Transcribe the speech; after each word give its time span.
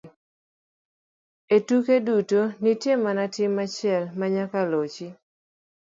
E 1.55 1.59
tuke 1.67 1.95
duto, 2.07 2.41
nitie 2.63 2.93
mana 3.03 3.25
tim 3.33 3.53
achiel 3.65 4.03
ma 4.17 4.25
nyaka 4.35 4.59
lochi 4.71 5.07